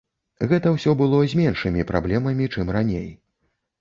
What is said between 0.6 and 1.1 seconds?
ўсё